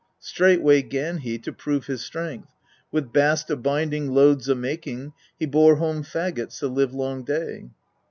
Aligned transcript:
"Straightway 0.19 0.81
'gan 0.81 1.17
he 1.19 1.37
to 1.37 1.53
prove 1.53 1.85
his 1.85 2.01
strength, 2.01 2.49
with 2.91 3.13
bast 3.13 3.51
a 3.51 3.55
binding 3.55 4.11
loads 4.15 4.49
a 4.49 4.55
making, 4.55 5.13
he 5.37 5.45
bore 5.45 5.75
home 5.75 6.01
faggots 6.01 6.59
the 6.59 6.69
livelong 6.69 7.23
day. 7.23 7.69